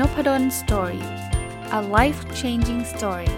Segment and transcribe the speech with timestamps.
[0.00, 1.04] Nopadol Story
[1.78, 3.30] a life changing story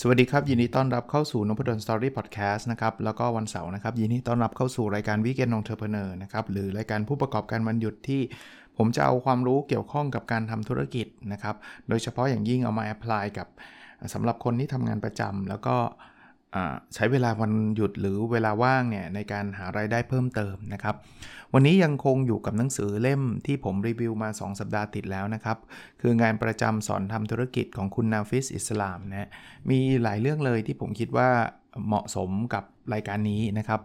[0.00, 8.20] สวัสดีครับ ยินดีต้อนรับเข้าสู่นพดล Story Podcast นะครับแล้วก็วันเสาร์นะครับ ยินดีต้อนรับเข้าสู่รายการ Weekend Entrepreneur นะครับหรือรายการผู้ประกอบการวันหยุดที่
[8.76, 11.56] ผมจะเอาความรู้เกี่ยวข้องกับการทำธุรกิจนะครับ
[11.88, 13.48] โดยเฉพาะอย่างยิ่งเอามา apply กับ
[14.14, 15.76] สำหรับคนที่ทำงานประจำแล้วก็
[16.94, 20.94] ใช้เวลาวันหยุดหรือเวลาว่างเนี่ยในการหารายได้เพิ่มเติมนะครับ
[21.54, 25.58] วันนี้ยังคงอยู่กับหนังสือเล่มที่ผมรีวิวมา 2 สัปดาห์ติดแล้วนะครับ
[26.00, 29.28] คืองานประจำสอนทำธุรกิจของคุณนาฟิสอิสลามนะ
[29.70, 31.30] มีหลายเรื่องเลยที่ผมคิดว่า
[31.86, 33.80] เหมาะสมกับรายการนี้นะครับ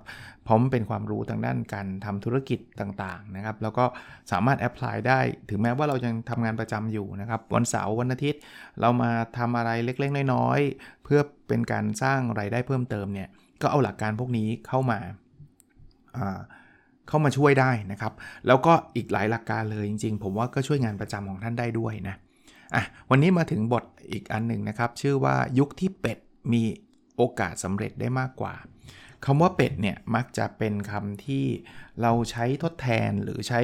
[0.47, 3.85] พร้อมเป็นความรู้ทางด้านการทำธุรกิจต่างๆนะครับ แล้วก็
[4.31, 5.19] สามารถแอพพลายได้
[5.49, 8.41] ถึงแม้ว่าเรายังทำงานประจำอยู่นะครับ วันเสาร์วันอาทิตย์
[8.81, 13.27] เรามาทำอะไรเล็กๆ น้อยๆ เพื่อเป็นการสร้างไรายได้เพิ่มเติมเนี่ย
[13.61, 14.99] ก็เอาหลักการพวกนี้เข้ามา
[17.07, 18.13] เข้ามาช่วยได้นะครับ
[18.47, 22.15] แล้วก็อีกหลายหลักการเลยจริงๆ ผมว่าก็ช่วยงานประจำของท่านได้ด้วยนะ
[22.75, 26.17] อะวันนี้มาถึงบทอีกอันหนึ่งนะครับ ชื่อว่ายุคที่เป็ด
[26.53, 26.63] มี
[27.17, 28.55] โอกาสสำเร็จได้มากกว่า
[29.25, 31.45] คำว่าเป็ดเนี่ยมักจะเป็นคำที่
[32.01, 33.61] เราใช้ทดแทนหรือใช้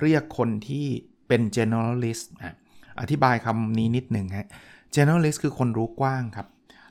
[0.00, 0.86] เรียกคนที่
[1.28, 2.54] เป็น generalist อะ
[3.00, 4.48] อธิบายคำนี้นิดหนึ่งฮะ
[4.94, 6.46] generalist คือคนรู้กว้างครับ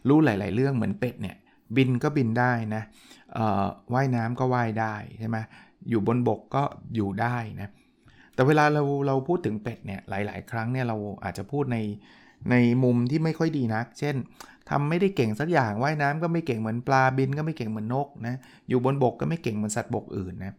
[0.08, 1.36] รู้หลาย ๆ เรื่องเหมือนเป็ดเนี่ย
[1.75, 2.84] บินก็บินได้นะ
[3.94, 5.38] ว่ายน้ำก็ว่ายได้ใช่ไหม
[5.89, 6.64] อยู่บนบกก็
[6.95, 7.69] อยู่ได้นะ
[8.34, 11.78] แต่เวลาเราเราพูดถึงเป็ดเนี่ยหลาย ๆ ครั้งเนี่ยเราอาจจะพูดใน
[12.52, 14.16] ในมุมที่ไม่ค่อยดีนัก เช่น
[14.70, 18.36] ทำไม่ได้เก่งสักอย่างว่ายน้ำก็ไม่เก่งเหมือนปลาบินก็ไม่เก่งเหมือนนกนะ
[18.70, 20.56] อยู่บนบกก็ไม่เก่งเหมือนสัตว์บกอื่นนะ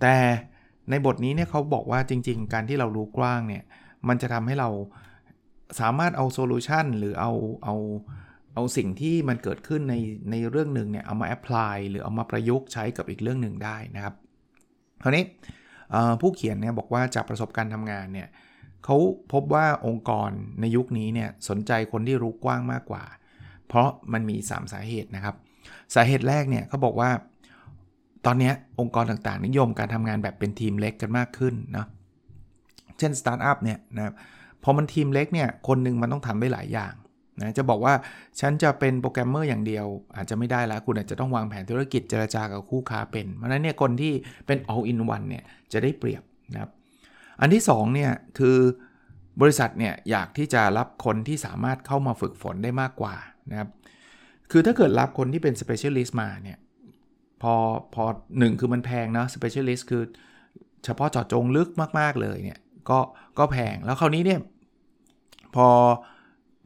[0.00, 0.14] แต่
[0.90, 3.62] ในบทนี้เนี่ยเขาบอกว่าจริง ๆ การที่เรารู้กว้างเนี่ย
[4.08, 4.70] มันจะทำให้เรา
[5.80, 7.32] สามารถเอา solution หรือเอา
[7.64, 7.74] เอา
[8.54, 9.94] เอาสิ่งที่มันเกิดขึ้นใน
[10.30, 14.14] ในเรื่องหนึ่งเนี่ยเอามา apply หรือเอามาประยุกต์ใช้กับอีกเรื่องหนึ่งได้นะครับ
[15.02, 15.24] คราวนี้
[16.20, 18.28] ผู้เขียนเนี่ยบอกว่าจากประสบการณ์ทำงานเนี่ย
[18.84, 18.96] เขา
[19.32, 20.30] พบว่าองค์กร
[20.60, 23.04] ในยุคนี้เนี่ยสนใจคนที่รู้กว้างมากกว่า
[23.68, 25.34] เพราะมันมี 3 สาเหตุนะครับ
[25.94, 27.10] สาเหตุแรกเนี่ยเขาบอกว่า
[28.26, 31.86] ตอนนี้องค์กรต่างๆ นิยมการทำงานแบบเป็นทีมเล็กกันมากขึ้นนะ
[32.98, 34.14] เช่นสตาร์ทอัพเนี่ยนะครับ
[34.62, 36.94] พอมันทีมเล็กเนี่ยคนหนึ่งมันต้องทำได้หลายอย่าง
[37.40, 37.94] นะจะบอกว่า
[38.40, 39.86] ฉันจะเป็นโปรแกรมเมอร์อย่างเดียว
[40.16, 44.12] อาจจะไม่ได้แล้วคุณอาจจะต้องวางแผนธุรกิจเจรจากับคู่ค้าเป็น เพราะนั้นเนี่ยคนที่
[44.46, 46.70] เป็น all in one เนี่ยจะได้เปรียบนะครับ
[47.40, 48.58] อันที่2เนี่ยคือ
[49.40, 53.14] บริษัทเนี่ยอยากที่จะรับคนที่สามารถเข้ามาฝึกฝนได้มากกว่า
[53.50, 53.68] นะครับ
[54.50, 56.58] คือถ้าเกิดรับคนที่เป็น specialist มาเนี่ย
[57.42, 57.54] พอ
[57.94, 58.04] พอ
[58.38, 60.02] หนึ่งคือมันแพงเนาะ specialist คือ
[60.84, 61.68] เฉพาะเจาะจงลึก
[61.98, 62.98] มากๆเลยเนี่ยก็
[63.38, 64.40] ก็แพงแล้วคราวนี้เนี่ย
[65.54, 65.68] พอ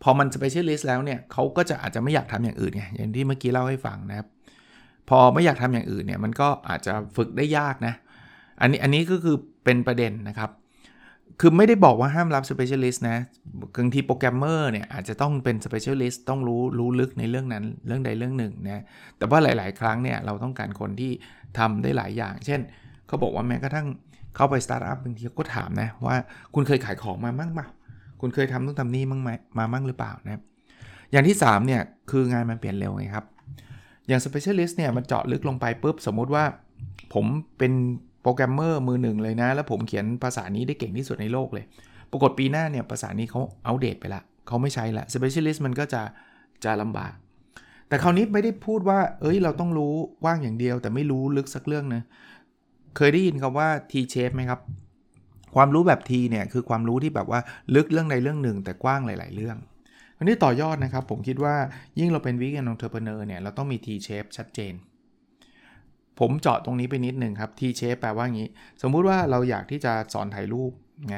[0.03, 4.29] พอมัน specialist แล้วเนี่ยเขาก็จะอาจจะไม่อยากทำอย่างอื่นไงอย่างที่เมื่อกี้เล่าให้ฟังนะครับ
[5.09, 7.95] พอไม่อยากทำอย่างอื่นเนี่ยมันก็อาจจะฝึกได้ยากนะ
[8.61, 10.51] อันนี้อันนี้ก็คือเป็นประเด็นนะครับ
[11.41, 13.19] คือไม่ได้บอกว่าห้ามรับ specialist นะ
[13.77, 18.83] บางทีโปรแกรมเมอร์เนี่ยอาจจะต้องเป็น specialist ต้องรู้รู้ลึกในเรื่องนั้นเรื่องใดเรื่องหนึ่งนะ
[19.19, 21.13] แต่ว่าหลาย ๆ ครั้งเนี่ยเราต้องการคนที่
[21.59, 22.61] ทำได้หลายอย่าง เช่น
[23.07, 23.87] เขาบอกว่าแม้กระทั่ง
[24.37, 26.17] เข้าไปสตาร์ทอัพบางทีก็ถามนะว่า
[26.55, 27.67] คุณเคยขายของมามั่งเปล่า
[28.21, 30.43] คุณเคยทำโน่นทำนี่มั่งไหมมามั่งหรือเปล่านะ
[31.13, 33.25] อย่างที่3เนี่ยคืองานมันเปลี่ยนเร็วไงครับ
[34.09, 36.45] อย่าง specialist เนี่ยมันเจาะลึกลงไปปุ๊บสมมุติว่า
[37.15, 37.27] ผม
[37.59, 37.73] เป็น
[38.25, 41.65] โปรแกรมเมอร์มือหนึ่งเลยนะ แล้วผมเขียนภาษานี้ได้เก่งที่สุดในโลกเลย
[42.11, 46.03] ปรากฏปีหน้าเนี่ยภาษานี้เขาอัปเดตไปละเขาไม่ใช้ละ specialist มันก็จะ
[46.65, 47.13] จะลำบาก
[47.89, 52.03] แต่คราวนี้ไม่ได้พูดว่า เอ้ยเราต้องรู้กว้างอย่างเดียว แต่ไม่รู้ลึกสักเรื่องนะ
[52.97, 54.61] เคยได้ยินคำว่า T shape ไหมครับ
[55.55, 57.41] ความรู้แบบ T เนี่ยคือความรู้ที่แบบว่า
[57.75, 59.57] ลึกเรื่องใดเรื่องหนึ่ง แต่กว้างหลาย ๆ เรื่อง
[60.19, 61.55] อันนี้ต่อยอดนะครับ ผมคิดว่า
[61.99, 64.75] ยิ่งเราเป็นวิกแอนองเทอร์เพเนอร์เนี่ยเราต้องมี T shape ชัดเจน
[66.21, 68.49] ผมเจาะตรงนี้ไปนิดหนึ่งครับ T shape แปลว่างี้
[68.83, 70.73] สมมุติว่าเราอยากที่จะสอนถ่ายรูป
[71.09, 71.17] ไง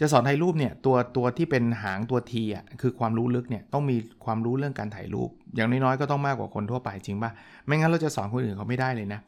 [0.00, 7.30] จะสอนถ่ายรูปเนี่ยตัวตัวที่เป็นหางตัว T อะคือความรู้ลึกเนี่ยต้องมีความรู้เรื่องการถ่ายรูป อย่างน้อยๆก็ต้องมากกว่าคนทั่วไปจริงป่ะ
[7.66, 9.20] ไม่งั้นเราจะสอนคนอื่นเขาไม่ได้เลยนะ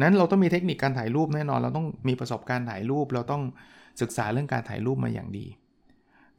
[0.00, 3.42] นั้นเราต้องมีเทคนิคการถ่ายรูปแน่นอน เราต้องมีประสบการณ์ถ่ายรูป เราต้อง
[4.00, 5.46] ศึกษาเรื่องการถ่ายรูปมาอย่างดี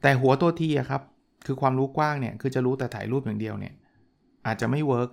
[0.02, 1.02] แต่หัวตัว T อะครับ
[1.46, 3.74] คือความรู้กว้างเนี่ยคือจะรู้แต่ถ่ายรูปอย่างเดียวเนี่ย
[4.46, 5.10] อาจจะไม่ work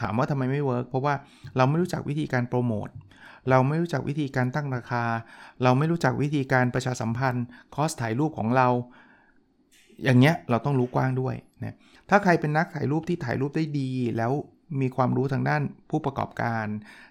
[0.00, 1.14] ถามว่าทำไมไม่ work เพราะว่า
[1.56, 2.88] เราไม่รู้จักวิธีการโปรโมท
[3.50, 5.04] เราไม่รู้จักวิธีการตั้งราคา
[5.62, 7.44] เราไม่รู้จักวิธีการประชาสัมพันธ์
[7.74, 8.68] คอร์สถ่ายรูปของเรา
[10.04, 11.76] อย่างเงี้ยเราต้องรู้กว้างด้วยนะ
[12.10, 14.32] ถ้าใครเป็นนักถ่ายรูปที่ถ่ายรูปได้ดี แล้ว
[14.80, 16.66] มีความรู้ทางด้านผู้ประกอบการ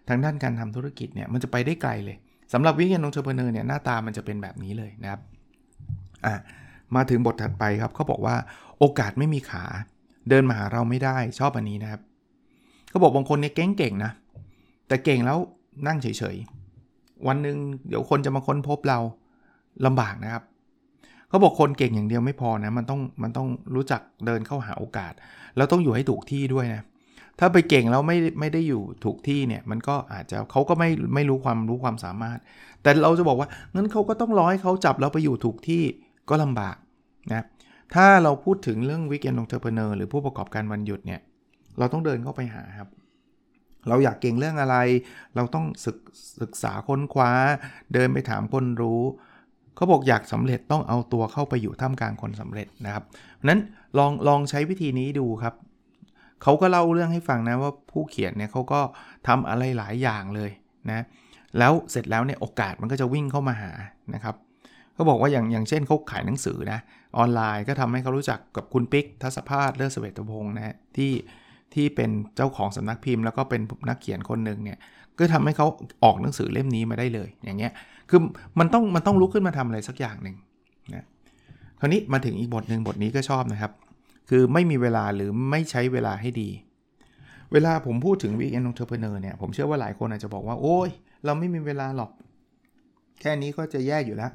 [0.09, 2.17] ทางด้านการทำธุรกิจเนี่ยมันจะไปได้ไกลเลย
[2.53, 5.21] สำหรับ weekend entrepreneur เนี่ยหน้าตามันจะเป็นแบบนี้เลยนะครับ
[6.25, 6.33] อะ
[6.95, 8.35] มาถึงบทถัดไปครับเขาบอกว่า
[8.79, 9.65] โอกาสไม่มีขา
[10.29, 12.01] เดินมาหาเราไม่ได้ชอบอันนี้นะครับ
[12.93, 14.11] เขาบอกบางคนเนี่ยเก่งๆนะ
[14.87, 15.37] แต่เก่งแล้ว
[15.87, 17.57] นั่งเฉยๆ วันหนึ่ง
[17.87, 18.99] เดี๋ยวคนจะมาค้นพบเรา
[19.85, 20.43] ลำบากนะครับ
[21.29, 25.13] เขาบอกคนเก่งอย่างเดียวไม่พอนะมันต้องมันต้องรู้จักเดินเข้าหาโอกาส
[25.57, 26.83] แล้วต้องอยู่ให้ถูกที่ด้วยนะ
[27.39, 32.39] ถ้าไปเก่งแล้วไม่ไม่ได้อยู่ถูกที่เนี่ยมันก็อาจจะเขาก็ไม่ไม่รู้ความรู้ความสามารถ
[32.81, 35.83] แต่เราจะบอกว่างั้นเขาก็ต้องรอให้เขาจับเราไปอยู่ถูกที่
[36.29, 36.75] ก็ลำบาก
[37.33, 37.43] นะ
[37.93, 41.21] ถ้าเราพูดถึงเรื่อง weekend entrepreneur หรือผู้ประกอบการวันหยุดเนี่ย
[41.79, 42.89] เราต้องเดินเข้าไปหาครับ
[43.87, 44.75] เราอยากเก่งเรื่องอะไร
[45.35, 45.97] เราต้องศึก
[46.41, 47.31] ศึกษาค้นคว้า
[47.93, 49.01] เดินไปถามคนรู้
[49.75, 53.03] เขาบอกอยากสำเร็จต้องเอาตัวเข้าไปอยู่ท่ามกลางคนสำเร็จนะครับ
[53.47, 53.59] นั้น
[53.97, 55.53] ลองลองใช้วิธีนี้ดูครับ
[56.43, 58.79] เขาก็เล่าเรื่องให้ฟังนะว่าผู้เขียนเนี่ยเขาก็
[59.27, 60.51] ทำอะไรหลายอย่างเลย
[60.91, 61.03] นะ
[61.57, 63.71] แล้วเสร็จแล้วเนี่ยโอกาสมันก็จะวิ่งเข้ามาหา
[64.13, 64.35] นะครับ
[64.93, 66.79] เขาบอกว่าอย่างอย่างเช่นเขาขายหนังสือนะ
[67.17, 71.11] ออนไลน์ก็ทำให้เขารู้จักกับคุณปิ๊กทัศภาสเลิศเสวตพงศ์นะที่
[71.75, 74.77] ที่เป็นเจ้าของสำนักพิมพ์ แล้วก็เป็นนักเขียนคนหนึ่งเนี่ย
[75.17, 75.67] ก็ทำให้เขา
[76.03, 77.71] ออกหนังสือเล่มนี้มาได้เลยอย่างเงี้ย
[78.09, 78.19] คือ
[78.59, 80.35] มันต้องมันต้องลุกขึ้นมาทำอะไรสักอย่างหนึ่ง
[80.93, 81.05] นะ
[81.79, 83.71] คราวนี้มาถึงอีกบทหนึ่งบทนี้ก็ชอบนะครับ
[84.29, 86.49] คือไม่มีเวลาหรือไม่ใช้เวลาให้ดี
[87.51, 90.89] เวลาผมพูดถึง Weekend Entrepreneur เนี่ยผมเชื่อว่าหลายคนอาจจะบอกว่าโอ้ย
[91.25, 92.11] เราไม่มีเวลาหรอก
[93.21, 94.31] แค่นี้ก็จะแย่อยู่แล้ว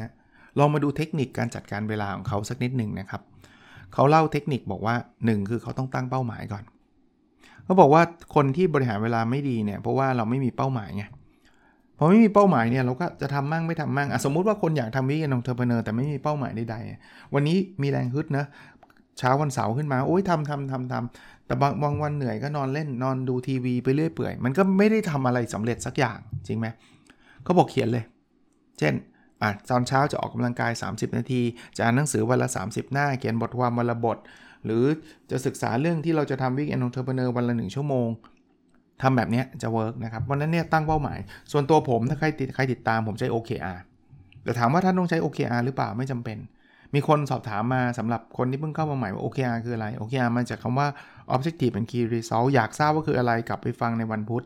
[0.00, 0.12] นะ
[0.58, 3.22] ลองมาดูเทคนิคการจัดการเวลาของเขาสักนิดหนึ่งนะครับ
[3.94, 4.94] เขาเล่าเทคนิคบอกว่า
[5.26, 6.64] 1 คือเขาต้องตั้งเป้าหมายก่อน
[7.64, 8.02] เขาบอกว่า
[8.34, 11.04] คนที่บริหารเวลาไม่ดีเนี่ยเพราะว่าเราไม่มีเป้าหมายไง
[11.98, 18.44] พอไม่มีเป้าหมายเนี่ยเราก็จะทำมั่งไม่ทำมั่งสมมุติว่าคนอยากทำ weekend entrepreneur แต่ไม่มีเป้าหมายใดๆวันนี้มีแรงฮึดนะ
[19.18, 26.66] เช้าวันเสาร์ขึ้นมาโอ้ยทำทำทำทำแต่บางบางวันเหนื่อยก็นอนเล่นนอนดูทีวีไปเรื่อยเปื่อยมันก็ไม่ได้ทำอะไรสำเร็จสักอย่างจริงไหม
[27.44, 28.04] เขาบอกเขียนเลย
[28.78, 28.94] เช่น
[29.42, 31.40] อะตอนเช้าจะออกกำลังกาย 30 นาที
[31.76, 34.18] จะอ่านหนังสือวันละ 30 หน้า เขียนบทความวันละบท
[34.64, 34.84] หรือ
[35.30, 38.08] จะศึกษาเรื่องที่เราจะทำ weekend entrepreneur วันละ 1 ชั่วโมง
[39.02, 41.18] ทำแบบนี้จะเวิร์กนะครับวันนั้นเนี่ยตั้งเป้าหมาย
[41.52, 43.78] ส่วนตัวผมถ้าใครติดใครติดตามผมใช้ OKR
[44.44, 46.38] แต่ถามว่าท่านต้องใช้ OKR หรือเปล่าไม่จำเป็น
[46.94, 50.88] มีคนสอบถามมาสำหรับคนที่เพิ่งเข้ามาใหม่ว่า OKR คืออะไร OKR มาจากคำว่า
[51.34, 54.44] Objective and Key Result อยากทราบว่าคืออะไรกลับไปฟังในวันพุธ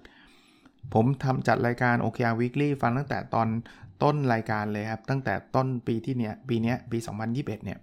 [0.94, 3.48] ผมทำจัดรายการ OKR Weekly ฟังตั้งแต่ตอน
[4.02, 7.78] ต้นรายการเลยครับ ตั้งแต่ต้นปีที่เนี้ยปีนี้ปี 2021 เนี่ย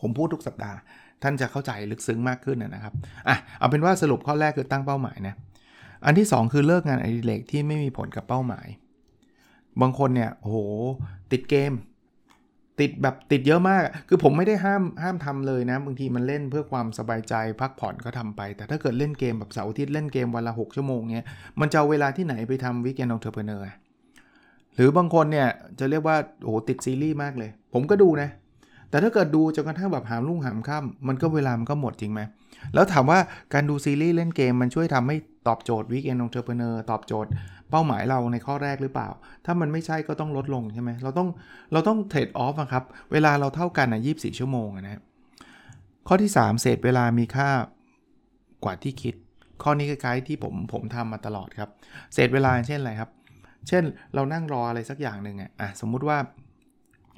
[0.00, 0.78] ผมพูดทุกสัปดาห์
[1.22, 2.94] ท่านจะเข้าใจลึกซึ้งมากขึ้นนะครับ
[3.28, 5.34] อะเอาเป็นว่าสรุปข้อแรกคือตั้งเป้าหมายนะ
[6.04, 8.66] อันที่ 2 คือเลิกงานอดิเรกที่ไม่มีผลกับเป้าหมาย
[9.80, 10.56] บางคนเนี่ยโห
[11.32, 11.72] ติดเกม
[12.80, 21.28] ติดแบบติดเยอะมาก คือผมไม่ได้ห้ามห้ามทำเลยนะบางทีมันเล่นเพื่อความสบายใจพักผ่อนก็ทำไป แต่ถ้าเกิดเล่นเกมแบบเสาร์อาทิตย์เล่นเกมวันละ 6 ชั่วโมงเนี้ย
[21.60, 23.64] มันจะเอาเวลาที่ไหนไปทำ weekend entrepreneur
[24.74, 25.48] หรือบางคนเนี่ย
[25.78, 28.30] จะเรียกว่าโอ้ติดซีรีส์มากเลย ผมก็ดูนะ
[28.90, 32.20] แต่ถ้าเกิดดูจนกระทั่งแบบหามรุ่งหามค่ำมันก็เวลามันก็หมดจริงไหม
[32.74, 33.18] แล้วถามว่า
[33.54, 35.16] การดูซีรีส์เล่นเกมมันช่วยทำให้
[35.48, 37.30] ตอบโจทย์ weekend entrepreneur ตอบโจทย์
[37.70, 39.08] เป้าหมายเราในข้อแรกหรือเปล่า
[39.44, 41.28] ถ้ามันไม่ใช่ก็ต้องลดลงใช่ไหมเราต้อง
[41.72, 45.00] เราต้อง trade off ครับ เวลาเราเท่ากันนะ24ชั่วโมงนะ
[46.08, 47.48] ข้อที่ 3 เศษเวลามีค่า
[48.64, 49.14] กว่าที่คิด
[49.62, 51.70] ข้อนี้คล้ายๆที่ผมผมทำมาตลอดครับ
[52.14, 53.10] เศษเวลาเช่นอะไรครับ
[53.68, 53.84] เช่น
[54.14, 56.18] เรานั่งรออะไรสักอย่างหนึ่งอะสมมุติว่า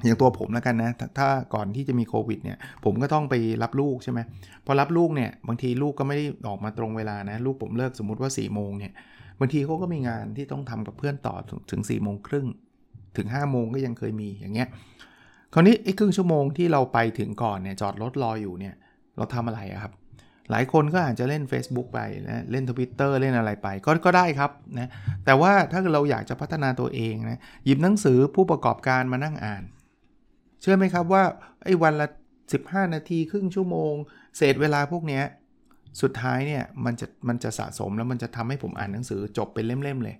[0.04, 4.20] อย่างตัวผมแล้วกันนะถ้าก่อนที่จะมีโควิดเนี่ย ผมก็ต้องไปรับลูกใช่ไหม
[4.66, 8.92] พอรับลูกเนี่ย บางทีลูกก็ไม่ได้ออกมาตรงเวลานะ ลูกผมเลิกสมมติว่า4ี่โมงเนี่ย
[9.40, 11.34] บางทีเขาก็มีงานที่ต้องทำกับเพื่อนต่อ
[11.70, 12.46] ถึง4ี่โมงครึ่ง
[13.16, 14.68] ถึง5้าโมงก็ยังเคยมีอย่างเงี้ย
[15.54, 18.74] คราวนี้ไอ้ครึ่งชั่วโมงที่เราไปถึงก่อนเนี่ยจอดรถรออยู่เนี่ย
[19.16, 19.92] เราทำอะไรครับ
[20.50, 24.88] หลายคนก็อาจจะเล่น Facebook ไปนะเล่น Twitter เล่นอะไรไปก็ก็ได้ครับนะ
[25.24, 29.62] แต่ว่าถ้าเราอยากจะพัฒนาตัวเองนะหยิบหนังสือผู้ประกอบการมานั่งอ่าน
[30.60, 31.22] เชื่อไหมครับว่า
[31.64, 32.06] ไอ้วันละ
[32.50, 33.94] 15 นาทีครึ่งชั่วโมง
[34.36, 35.20] เศษเวลาพวกนี้
[36.02, 40.16] สุดท้ายเนี่ยมันจะมันจะสะสมแล้วมันจะทำให้ผมอ่านหนังสือจบเป็นเล่มๆเลย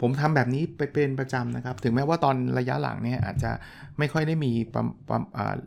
[0.00, 3.50] ผมทำแบบนี้ไปเป็นประจำนะครับ ถึงแม้ว่าตอนระยะหลังเนี่ยอาจจะ
[3.98, 4.52] ไม่ค่อยได้มี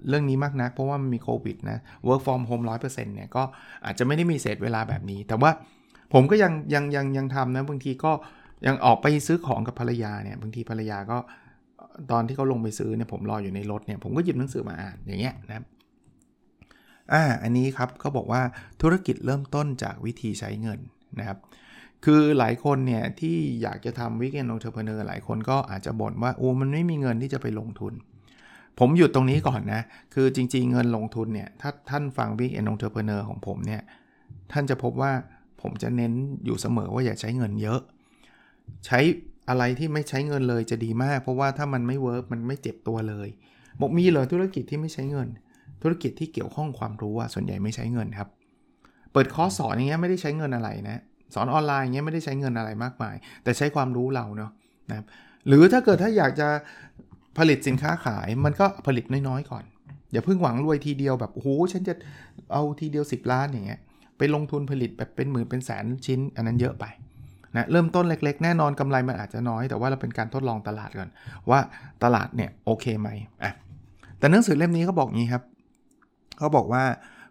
[0.09, 3.43] เรื่องนี้มากนัก เพราะว่ามันมีโควิดนะ work from home 100%เนี่ยก็
[3.85, 5.51] อาจจะไม่ได้มีเศษเวลาแบบนี้ แต่ว่า
[6.13, 8.11] ผมก็ยังยังยังยังทำนะบางทีก็
[8.67, 11.17] ยังออกไปซื้อของกับภรรยาเนี่ยบางทีภรรยาก็
[12.11, 15.65] ตอนที่เขาลงไปซื้อเนี่ยผมรออยู่ในรถเนี่ยผมก็หยิบหนังสือมาอ่านอย่างเงี้ยนะครับ
[17.13, 18.41] อ่าอันนี้ครับเขาบอกว่า
[18.81, 20.79] ธุรกิจเริ่มต้นจากวิธีใช้เงิน
[21.19, 21.37] นะครับ
[22.05, 27.93] คือหลายคนเนี่ยที่อยากจะทำ weekend entrepreneur หลายคนก็อาจจะบ่นว่าโอ้มันไม่มีเงินที่จะไปลงทุน
[28.79, 29.81] ผมหยุดตรงนี้ก่อนนะ
[30.13, 33.81] คือจริงๆเงินลงทุนเนี่ยถ้าท่านฟัง weekend entrepreneur ของผมเนี่ย
[34.51, 35.11] ท่านจะพบว่า
[35.61, 36.13] ผมจะเน้น
[36.45, 37.81] อยู่เสมอว่าอย่าใช้เงินเยอะ
[38.85, 38.99] ใช้
[39.49, 43.27] อะไรที่ไม่ใช้เงินเลยจะดีมาก เพราะว่าถ้ามันไม่ work มันไม่เจ็บตัวเลย
[43.79, 45.27] บอกมีเหรอธุรกิจที่ไม่ใช้เงิน
[45.81, 48.29] ธุรกิจที่เกี่ยวข้องความรู้อะส่วนใหญ่ไม่ใช้เงินครับ
[49.11, 50.97] เปิดคอร์สสอนอย่างเงี้ยไม่ได้ใช้เงินอะไรนะ
[51.33, 54.51] สอนออนไลน์อย่างเงี้ยไม่ได้ใช้เงินอะไรมากมาย แต่ใช้ความรู้เราเนาะ
[54.89, 55.05] นะครับ
[55.47, 56.47] หรือถ้าเกิดถ้าอยากจะ
[57.37, 59.63] ผลิตสินค้าขายมันก็ผลิตน้อยๆก่อน
[60.11, 61.93] อย่าเพิ่งหวังรวยทีเดียวแบบโอ้โหฉันจะ
[62.53, 63.79] เอาทีเดียว 10 ล้านอย่างเงี้ย
[64.17, 66.85] ไปลงทุนผลิตแบบเป็นหมื่นเป็นแสนชิ้น อันนั้นเยอะไป
[67.55, 71.09] นะเริ่มต้นเล็ก ๆ แน่นอนกำไรมันอาจจะน้อย แต่ว่าเราเป็นการทดลองตลาดก่อน
[71.49, 71.59] ว่า
[72.03, 73.09] ตลาดเนี่ยโอเคไหม
[73.43, 73.51] อะ
[74.19, 75.43] แต่หนังสือเล่มนี้เขาบอกงี้ครับ
[76.37, 76.83] เขาบอกว่า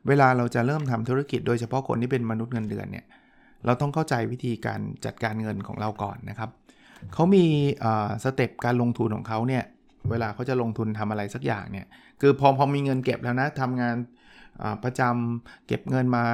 [0.09, 3.07] เวลาเราจะเริ่มทำธุรกิจโดยเฉพาะคนที่เป็นมนุษย์เงินเดือนเนี่ย
[3.67, 6.51] เราต้องเข้าใจวิธีการจัดการเงินของเราก่อนนะครับ
[7.15, 7.45] เขามี
[8.25, 9.65] สเต็ปการลงทุนของเขาเนี่ย
[10.11, 11.87] เวลาเขาจะลงทุนทำอะไรสักอย่างเนี่ย
[12.21, 13.97] คือพอพอมีเงินเก็บแล้วนะทำงาน
[14.85, 16.25] ประจำเก็บเงินมา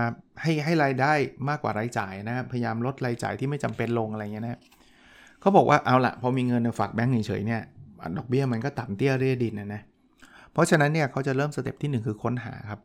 [0.42, 1.12] ให้ให้รายได้
[1.48, 4.60] มากกว่ารายจ่ายนะพยายามลดรายจ่ายที่ไม่จำเป็นลงอะไรเงี้ยนะ
[5.40, 7.62] เขาบอกว่าเอาละพอมีเงินฝากแบงก์เฉยๆเนี่ย
[8.18, 9.82] ดอกเบี้ยมันก็ต่ำเตี้ยเรียดินนะนะ
[10.52, 12.80] เพราะฉะนั้นเนี่ยเขาจะเริ่มสเต็ปที่ 1 คือค้นหาครับ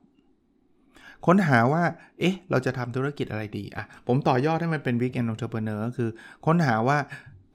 [1.25, 1.83] ค้นหาว่า
[2.19, 6.09] เอ๊ะ เราจะทำธุรกิจอะไรดีอะผมต่อยอดให้มันเป็น weekend entrepreneur ก็คือ
[6.45, 6.97] ค้นหาว่า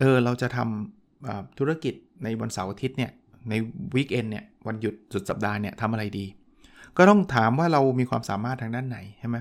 [0.01, 3.11] เออเราจะทำธุรกิจในวันเสาร์อาทิตย์เนี่ย
[3.49, 3.55] ใน
[3.95, 6.27] วีคเอนเนี่ยวันหยุดสุดสัปดาห์เนี่ยทำอะไรดี
[6.97, 9.37] ก็ต้องถามว่าเรามีความสามารถทางด้านไหนใช่ไหม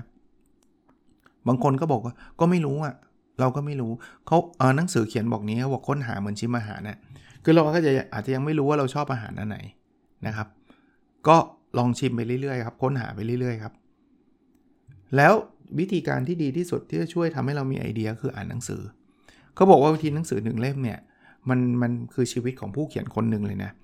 [1.48, 2.94] บางคนก็บอกว่าก็ไม่รู้อะ
[3.40, 3.92] เราก็ไม่รู้
[4.26, 6.98] เขาเออหนังสือเขียนบอกนี้เขาบอกค้นหาเหมือนชิมอาหารนะ
[7.44, 9.58] คือเราก็จะอาจจะยังไม่รู้ว่าเราชอบอาหารอันไหน
[10.26, 10.48] นะครับ
[11.28, 11.36] ก็
[11.78, 13.72] ลองชิมไปเรื่อยๆครับค้นหาไปเรื่อยๆครับ
[15.16, 15.32] แล้ว
[15.78, 18.82] วิธีการที่ดีที่สุดที่จะช่วยทำให้เรามีไอเดียคืออ่านหนังสือ
[19.54, 20.98] เขาบอกว่าวิธีหนังสือหนึ่งเล่มเนี่ย
[21.48, 23.83] มันมันคือชีวิตของผู้เขียนคนหนึ่งเลยนะเ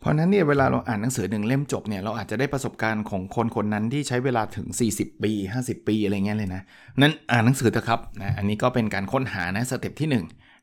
[0.00, 4.66] เพราะนั้นเนี่ยเวลาเราอ่านหนังสือหนึ่งเล่มจบเนี่ยเราอาจจะได้ประสบการณ์ของคนคนนั้นที่ใช้เวลาถึง
[4.96, 5.32] 40 ปี
[5.64, 6.62] 50 ปีอะไรเงี้ยเลยนะ
[7.00, 10.16] นั้นอ่านหนังสือเถอะครับนะอันนี้ก็เป็นการค้นหานะสเต็ปที่1น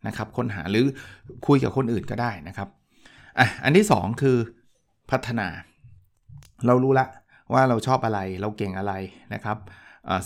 [0.07, 0.85] นะครับค้นหาหรือ
[1.47, 2.67] คุยกับคนอื่นก็ได้นะครับ
[3.39, 4.37] อะอันที่ 2 คือ
[5.11, 5.47] พัฒนา
[6.65, 7.05] เรารู้ละ
[7.53, 8.93] ว่าเราชอบอะไรเราเก่งอะไร
[9.33, 9.57] นะครับ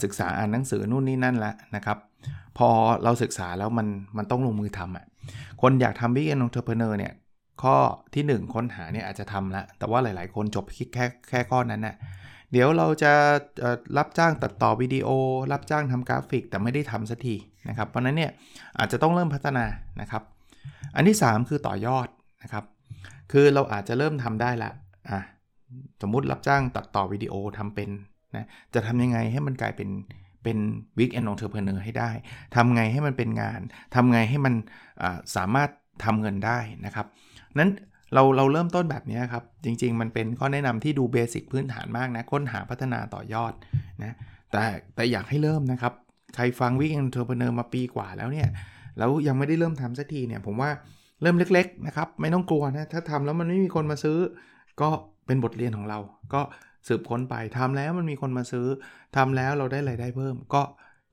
[0.03, 1.97] ศึกษาอ่านหนังสือนู่นนี่นั่นแล้วนะครับ
[2.57, 2.69] พอ
[3.03, 3.87] เราศึกษาแล้วมัน
[4.17, 5.05] มันต้องลงมือทำอะ
[5.61, 7.13] คนอยากทำ weekend entrepreneur เนี่ย
[7.61, 7.75] ข้อ
[8.13, 11.95] ที่ 1 ค้นหาเนี่ยอาจจะทำแล้วแต่ว่าหลาย ๆ คนจบแค่แค่ข้อนั้นนะ่ะ
[12.51, 13.11] เดี๋ยวเราจะ
[13.97, 15.09] รับจ้างตัดต่อวิดีโอ
[15.51, 17.35] รับจ้างทำกราฟิก แต่ไม่ได้ทำสักที
[17.69, 18.31] นะครับ เพราะนั้นเนี่ย
[18.79, 19.65] อาจจะต้องเริ่มพัฒนา
[20.01, 20.23] นะครับ
[20.95, 22.07] อันที่ 3 คือต่อยอด
[22.43, 22.63] นะครับ
[23.31, 24.71] คือเราอาจจะเริ่มทำได้ละ
[25.09, 25.19] อะ
[26.01, 27.89] สมมุติรับจ้างตัดต่อวิดีโอทำเป็น
[28.35, 29.89] นะจะทำยังไงให้มันกลายเป็น
[30.43, 30.57] เป็น
[30.99, 32.11] วิกแอนนองเทอร์เพเนอร์ให้ได้
[32.55, 33.61] ทำไงให้มันเป็นงาน
[33.95, 34.53] ทำไงให้มัน
[35.35, 35.69] สามารถ
[36.03, 37.07] ทำเงินได้นะครับ
[37.59, 37.69] นั้น
[38.13, 43.53] เราเราเริ่มต้นแบบนี้ครับ จริง ๆ มันเป็นข้อแนะนำที่ดูเบสิกพื้นฐานมากนะ ค้นหาพัฒนาต่อยอด
[44.03, 44.15] นะ
[44.51, 44.63] แต่
[44.95, 45.93] แต่อยากให้เริ่มนะครับ
[46.35, 48.47] ใครฟัง weekend entrepreneur มาปีกว่าแล้วเนี่ย
[48.97, 50.69] แล้วยังไม่ได้เริ่มทำสักทีเนี่ย ผมว่า
[51.21, 54.17] เริ่มเล็ก ๆ นะครับ ไม่ต้องกลัวนะ ถ้าทำแล้วมันไม่มีคนมาซื้อ
[54.81, 54.89] ก็
[55.27, 55.99] เป็นบทเรียนของเรา
[56.33, 56.41] ก็
[56.87, 58.67] สืบค้นไปทำแล้วมันมีคนมาซื้อ
[59.15, 60.61] ทำแล้วเราได้ไรายได้เพิ่ม ก็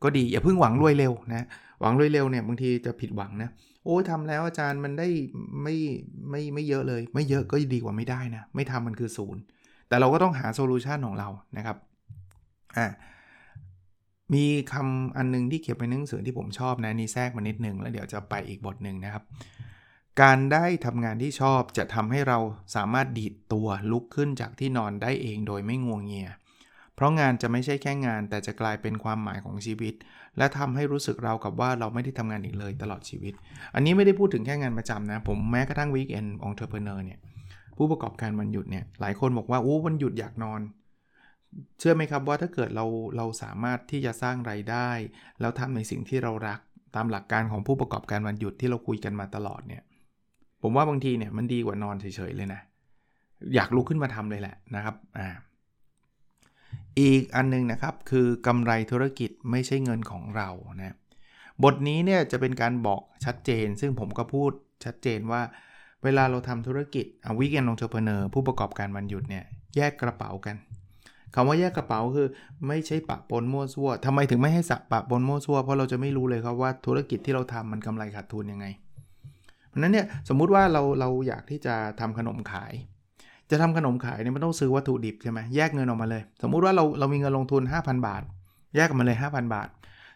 [0.02, 1.47] ก็ดีอย่าเพิ่งหวังรวยเร็วนะ
[1.81, 3.50] หวังรวยเร็วเนี่ยบางทีจะผิดหวังนะ
[3.85, 5.09] โอ้ทำแล้วอาจารย์มันได้
[5.62, 5.76] ไม่
[6.31, 9.40] ไม่ไม่เยอะเลย ไม่เยอะก็ดีกว่าไม่ได้นะไม่ทำมันคือศูนย์
[9.88, 11.76] แต่เราก็ต้องหา solution ของเรานะครับ
[12.76, 12.87] อ่า
[14.35, 19.25] มีคำอันนึงที่เขียนในหนังสือที่ผมชอบนะนี่แทรกมานิดนึงแล้วเดี๋ยวจะไปอีกบทหนึ่งนะครับ
[20.21, 22.38] การได้ทำงานที่ชอบจะทำให้เรา
[22.76, 26.28] สามารถดีดตัวลุกขึ้นจากที่นอนได้เองโดยไม่งัวเงีย
[26.99, 29.95] เพราะงานจะไม่ใช่แค่งาน แต่จะกลายเป็นความหมายของชีวิต
[30.38, 33.35] และทำให้รู้สึกราวกับว่าเราไม่ได้ทำงานอีกเลยตลอดชีวิต
[33.75, 37.19] อันนี้ไม่ได้พูดถึงแค่งานประจำนะ ผมแม้กระทั่ง weekend entrepreneur เนี่ย
[37.76, 40.61] ผู้ประกอบการวันหยุดเนี่ยหลายคนบอกว่าโอ้วันหยุดอยากนอน
[41.78, 42.85] เชื่อไหมครับว่าถ้าเกิดเรา
[43.17, 44.90] เราสามารถที่จะสร้างไรายได้
[45.40, 46.61] แล้วทำในสิ่งที่เรารัก
[46.95, 49.83] ตามหลักการของผู้ประกอบการวันหยุดที่เราคุยกันมาตลอดเนี่ย
[50.62, 52.61] ผมว่าบางทีเนี่ยมันดีกว่านอนเฉยๆเลยนะ
[53.55, 55.28] อยากลุกขึ้นมาทำเลยแหละนะครับอ่า
[56.99, 60.97] อีกอันนึงนะครับคือกำไรธุรกิจไม่ใช่เงินของเรานะ
[61.64, 64.50] บทนี้เนี่ยจะเป็นการบอกชัดเจน ซึ่งผมก็พูด
[64.85, 65.43] ชัดเจนว่า
[66.05, 69.45] เวลาเราทำธุรกิจเอ่อ weekend entrepreneur ผู้ประกอบการวันหยุดเนี่ย
[69.76, 70.57] แยกกระเป๋ากัน
[71.35, 72.28] คำว่าแยกกระเป๋าคือ
[72.69, 78.67] ไม่ใช่ปะปนมั่วซั่วทำไมถึงไม่ให้สับปะปนมั่วซั่วเพราะเราจะไม่รู้เลยครับว่าธุรกิจที่เราทำมันกำไรขาดทุนยังไง
[79.69, 82.73] เพราะนั้นเนี่ยสมมุติว่าเราเราอยากที่จะทำขนมขาย
[83.50, 88.23] จะทำขนมขายเนี่ยมันต้องซื้อวัตถุดิบใช่ไหมแยกเงินออกมาเลย สมมุติว่าเราเรามีเงินลงทุน 5,000 บาท
[88.76, 89.69] แยกออกมาเลย 5,000 บาท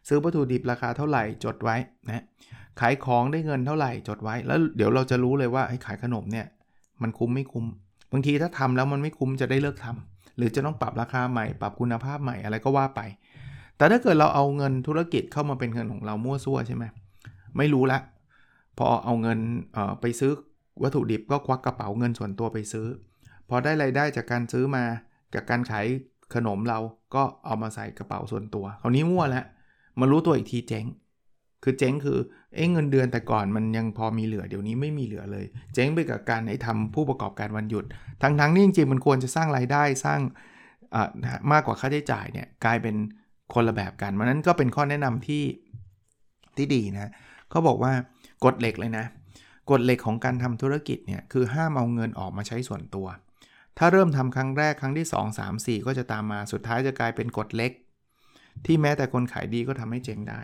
[0.09, 2.25] ซื้อวัตถุดิบราคาเท่าไหร่จดไว้นะ
[2.81, 6.47] ขายของได้เงินเท่าไหร่จดไว้ แล้วเดี๋ยวเราจะรู้เลยว่าไอ้ขายขนมเนี่ย
[7.03, 7.67] มันคุ้มไม่คุ้ม
[8.13, 13.01] บางทีถ้าทำแล้วมันไม่คุ้มจะได้เลิกทำหรือจะต้องปรับราคาใหม่ ปรับคุณภาพใหม่อะไรก็ว่าไป
[13.77, 16.85] แต่ถ้าเกิดเราเอาเงินธุรกิจเข้ามาเป็นเงินของเรามั่วซั่วใช่ไหม
[17.57, 17.99] ไม่รู้ละ
[18.79, 19.39] พอเอาเงิน
[19.75, 20.33] เอไปซื้อ
[20.83, 22.87] วัตถุดิบก็ควักกระเป๋าเงินส่วนตัวไปซื้อ
[23.55, 24.85] พอได้ไรายได้จากการซื้อมา
[25.35, 25.87] จากการขาย
[26.35, 26.79] ขนมเรา
[27.15, 29.45] ก็เอามาใส่กระเป๋าส่วนตัวคราวนี้มั่วแล้ว
[30.01, 30.87] มารู้ตัวอีกทีเจ๊ง
[31.63, 32.19] คือเจ๊งคือ
[32.55, 35.45] เอ้เงินเดือนแต่ก่อนมันยังพอมีเหลือเดี๋ยวนี้ไม่มีเหลือเลย
[35.75, 37.85] เจ๊งไปกับการไอ้ทำผู้ประกอบการวันหยุด
[38.23, 40.21] ทั้งๆนี่จริงๆมันควรจะสร้างรายได้สร้าง
[41.53, 42.97] มากกว่าค่าใช้จ่ายเนี่ยกลายเป็น
[43.55, 45.45] คนละแบบกันมันนั้นก็เป็นข้อแนะนำที่
[46.57, 47.11] ที่ดีนะ
[47.51, 47.93] เขาบอกว่า
[48.45, 49.05] กฎเหล็กเลยนะ
[49.71, 53.07] กฎเหล็กของการทำธุรกิจเนี่ยคือห้ามเอาเงินออกมาใช้ส่วนตัว
[53.79, 57.73] ถ้าเริ่มทำครั้งแรกครั้งที่ 2 3 4 ก็จะตามมาสุดท้ายจะกลายเป็นกฎเล็ก
[58.67, 60.41] ที่แม้แต่คนขายดีก็ทำให้เจ๊งได้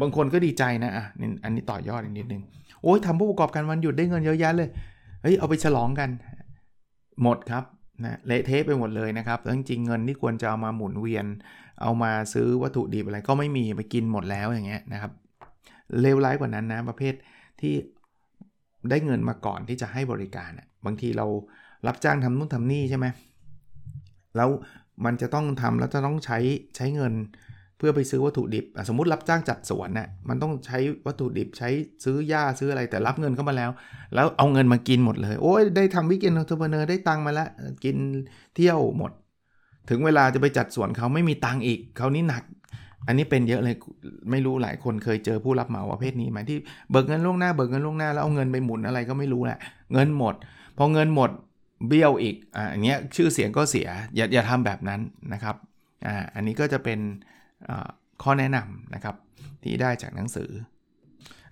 [0.00, 1.06] บางคนก็ดีใจนะอะ
[1.44, 2.42] อันนี้ต่อยอดอีกนิดนึง
[2.82, 4.68] โอ้ยทำผู้ประกอบการวันหยุดได้เงินเยอะแยะเลย
[5.22, 6.08] เฮ้ยเอาไปฉลองกัน
[7.22, 7.64] หมดครับ
[8.04, 11.26] นะเละเทะไปหมดเลยนะครับแล้วจริงเงินที่ควรจะเอามาหมุนเวียน
[11.82, 15.12] เอามาซื้อวัตถุดิบอะไรก็ไม่มีไปกินหมดแล้วอย่างเงี้ยนะครับ
[16.00, 17.14] เลวร้ายกว่านั้นนะประเภท
[17.60, 17.74] ที่
[18.90, 20.50] ได้เงินมาก่อนที่จะให้บริการ
[20.86, 21.26] บางทีเรา
[21.86, 23.06] รับจ้างทำนู่นทำนี่ใช่ไหม
[24.36, 24.48] แล้ว
[25.04, 26.38] มันจะต้องทำแล้วจะต้องใช้
[26.76, 27.14] ใช้เงิน
[27.78, 31.68] เพื่อไปซื้อวัตถุดิบ สมมติรับจ้างจัดสวนน่ะมันต้องใช้วัตถุดิบใช้
[32.04, 33.70] ซื้อหญ้าซื้ออะไรแต่รับเงินเข้ามาแล้ว
[34.14, 37.48] แล้วเอาเงินมากินหมดเลย โอ้ยได้ทำ weekend entrepreneur ได้ตังมาแล้ว
[37.84, 37.96] กิน
[38.54, 39.12] เที่ยวหมด
[39.90, 42.42] ถึงเวลาจะไปจัดสวนเขาไม่มีตังอีกเขานี่หนัก
[43.06, 43.74] อันนี้เป็นเยอะเลย
[44.30, 46.58] ไม่รู้หลายคนเคยเจอผู้รับเหมาประเภทนี้ไหมที่
[46.90, 49.58] เบิกเงินล่วงหน้าเบิกเงินล่วงหน้าแล้วเอาเงินไปหมุนอะไรก็ไม่รู้แหละ
[49.92, 50.34] เงินหมด
[50.78, 51.30] พอเงินหมด
[51.86, 55.00] เบี้ยวอีกอ่าอันนี้ชื่อเสียงก็เสีย อย่าอย่าทำแบบนั้น
[55.32, 55.56] นะครับ
[56.06, 56.98] อ่าอันนี้ก็จะเป็น
[58.22, 59.14] ข้อแนะนำนะครับ
[59.62, 60.50] ที่ได้จากหนังสือ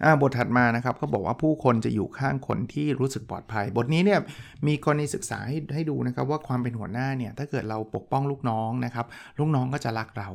[0.03, 4.21] อ่าบทถัดมานะครับเขาบอกว่าผู้คนจะอยู่ข้างคนที่รู้สึกปลอดภัย บทนี้เนี่ย
[4.67, 9.07] มีกรณีศึกษาให้ให้ดูนะครับว่าความเป็นหัวหน้าเนี่ยถ้าเกิดเราปกป้องลูกน้องนะครับ
[9.39, 10.29] ลูกน้องก็จะรักเรา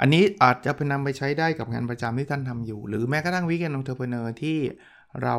[0.00, 4.58] อันนี้อาจจะเป็นนำไปใช้ได้กับงานประจำที่ท่านทำอยู่ หรือแม้กระทั่ง weekend entrepreneur ที่
[5.22, 5.36] เรา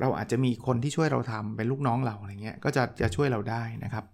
[0.00, 4.04] เราอาจจะมีคนที่ช่วยเราทำเป็นลูกน้องเราอะไรเงี้ยก็จะจะช่วยเราได้นะครับ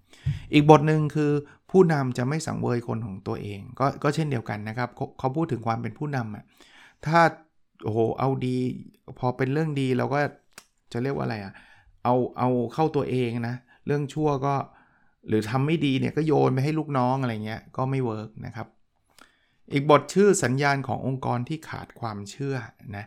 [0.54, 1.30] อีกบทหนึ่งคือ
[1.70, 6.44] ผู้นำจะไม่สังเวยคนของตัวเอง ก็ก็เช่นเดียวกันนะครับเขาพูดถึงความเป็นผู้นำอะ
[7.06, 7.20] ถ้า
[7.84, 8.56] โอ้โหเอาดี
[9.18, 10.20] พอเป็นเรื่องดีเราก็
[10.92, 11.52] จะเรียกว่าอะไรอะ่ะ
[12.04, 14.54] เอาเอาเข้าตัวเองนะเรื่องชั่วก็
[15.28, 18.66] หรือทำไม่ดีเนี่ยก็โยนไปให้ลูกน้องอะไรเงี้ยก็ไม่ work นะครับ
[19.72, 22.56] อีกบทชื่อสัญญาณขององค์กรที่ขาดความเชื่อ
[22.96, 23.04] นะ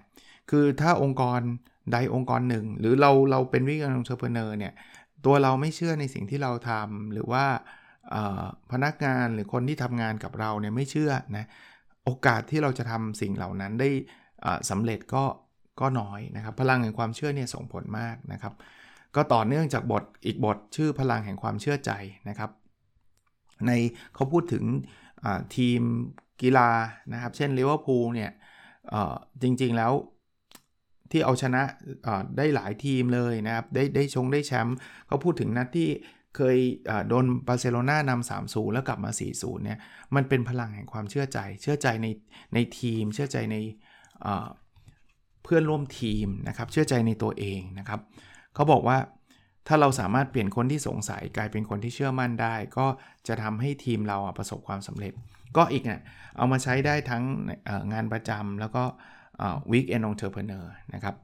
[0.49, 1.41] คือถ้าองค์กร
[1.91, 4.73] ใดองค์กรหนึ่ง หรือเราเราเป็น weekend entrepreneur เนี่ย
[5.25, 7.45] ตัวเราไม่เชื่อในสิ่งที่เราทำหรือว่า
[8.71, 11.45] พนักงานหรือคนที่ทำงานกับเราเนี่ยไม่เชื่อนะ
[12.05, 13.89] โอกาสที่เราจะทำสิ่งเหล่านั้นได้
[14.69, 15.23] สำเร็จก็
[15.81, 18.53] ก็น้อยนะครับ พลังแห่งความเชื่อเนี่ยส่งผลมากนะครับ
[19.15, 21.91] ก็ต่อเนื่องจากบทอีกบทชื่อพลังแห่งความเชื่อใจ
[22.29, 22.51] นะครับ
[23.67, 23.71] ใน
[24.15, 24.63] เขาพูดถึง
[25.55, 25.81] ทีม
[26.41, 26.69] กีฬา
[27.13, 28.31] นะครับ เช่นลิเวอร์พูลเนี่ย
[29.41, 29.91] จริงๆแล้ว
[31.11, 31.61] ที่เอาชนะ
[32.37, 34.75] ได้หลายทีมเลยนะครับ ได้ได้ชงได้แชมป์
[35.07, 35.89] เขาพูดถึงนัดที่
[36.35, 36.57] เคย
[37.09, 39.79] โดนบาร์เซโลนานำ3 0แล้วกลับมา 4 0เนี่ย
[40.15, 42.07] มันเป็นพลังแห่งความเชื่อใจ เชื่อใจใน
[42.53, 43.57] ในทีม เชื่อใจใน
[45.43, 47.99] เพื่อนร่วมทีมนะครับ เชื่อใจในตัวเองนะครับ
[48.55, 48.97] เขาบอกว่า
[49.67, 52.87] ถ้าเราสามารถเปลี่ยนคนที่สงสัยกลายเป็นคนที่เชื่อมั่นได้ ก็
[53.27, 55.13] จะทำให้ทีมเราประสบความสำเร็จ
[55.57, 56.01] ก็อีกเนี่ย
[56.37, 57.23] เอามาใช้ได้ทั้ง
[57.93, 58.83] งานประจำแล้วก็
[59.71, 61.15] weekend entrepreneur นะครับ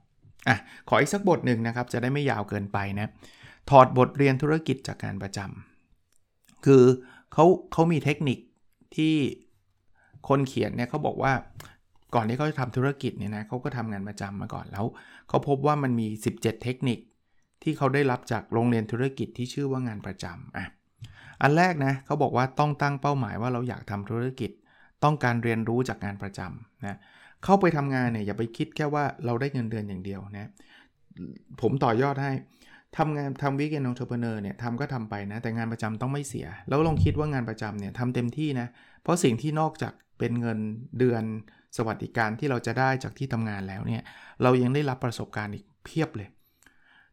[0.47, 0.57] อะ
[0.89, 3.07] ขออีกสักบทหนึ่งนะครับ จะได้ไม่ยาวเกินไปนะ
[3.69, 6.83] ถอดบทเรียนธุรกิจจากการประจำคือ
[7.33, 8.39] เขาเขามีเทคนิค
[8.95, 9.15] ที่
[10.27, 11.33] คนเขียนเนี่ยเขาบอกว่า
[12.15, 14.85] ก่อนที่เขาจะทำธุรกิจเนี่ยนะเขาก็ทำงานประจำมาก่อนแล้ว
[15.29, 16.99] เขาพบว่ามันมี 17 เทคนิค
[17.63, 20.65] ที่เขาได้รับจากโรงเรียนธุรกิจที่ชื่อว่างานประจำอะ
[21.41, 24.51] อันแรกนะเขาบอกว่าต้องตั้งเป้าหมายว่าเราอยากทำธุรกิจ
[25.03, 26.97] ต้องการเรียนรู้จากงานประจำนะ
[27.43, 30.49] เข้าไปทำงานเนี่ยอย่าไปคิดแค่ว่าเราได้เงินเดือนอย่างเดียวนะ
[31.61, 32.31] ผมต่อยอดให้
[32.97, 38.67] ทำงานทำ weekend entrepreneur เนี่ยทำก็ทำไปนะ แต่งานประจำต้องไม่เสีย แล้วลองคิดว่างานประจำเนี่ยทำเต็มที่นะ
[39.03, 40.59] เพราะสิ่งที่นอกจากเป็นเงิน
[40.99, 41.23] เดือน
[41.77, 44.03] สวัสดิการที่เราจะได้จากที่ทำงานแล้วเนี่ย
[44.43, 46.29] เรายังได้รับประสบการณ์อีกเพียบเลย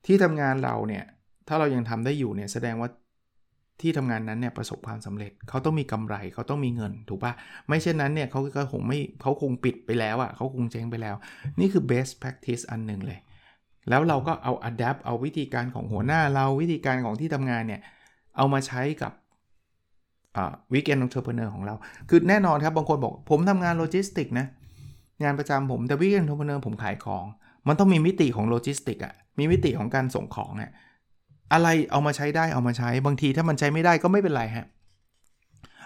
[0.07, 1.05] ที่ทำงานเราเนี่ย
[1.49, 2.89] ถ้าเรายังทำได้อยู่เนี่ยแสดงว่า
[3.81, 7.33] ที่ทำงานนั้นเนี่ยประสบความสำเร็จเขาต้องมีกำไรเขาต้องมีเงินถูกปะ
[7.67, 11.15] ไม่เช่นนั้นเนี่ยเขาก็คงไม่เขาคงปิดไปแล้วอะ่ะเขาคงเจ๊งไปแล้ว
[11.61, 13.19] นี่คือ best practice อันหนึ่งเลย
[13.89, 17.81] แล้วเราก็เอา adapt เอาวิธีการของหัวหน้าเราวิธีการของที่ทำงานเนี่ย
[18.37, 19.13] เอามาใช้กับ
[20.73, 21.75] weekend entrepreneur ของเรา
[22.09, 24.47] คือแน่นอนครับ บางคนบอกผมทำงานโลจิสติกนะ
[25.23, 27.25] งานประจำผมแต่ weekend entrepreneur ผมขายของ
[27.69, 30.73] มันต้องมีมิติของโลจิสติกอะมีมิติของการส่งของอะ
[31.53, 34.67] อะไรเอามาใช้ได้เอามาใช้บางทีถ้ามันใช้ไม่ได้ก็ไม่เป็นไรฮะ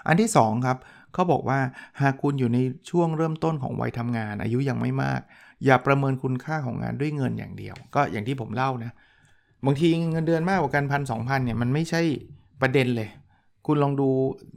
[0.07, 0.79] อันที่ 2 ครับ
[1.15, 1.59] เขาบอกว่า
[2.01, 2.59] หากคุณอยู่ใน
[2.91, 5.21] ช่วงเริ่มต้นของวัยทำงาน อายุยังไม่มาก
[5.65, 8.93] อย่าประเมินคุณค่าของงานด้วยเงินอย่างเดียว ก็อย่างที่ผมเล่านะ
[9.67, 12.03] บางทีเงินเดือนมากกว่ากันพันสองพันเนี่ยมันไม่ใช่
[12.61, 13.11] ประเด็นเลย
[13.67, 14.09] คุณลองดู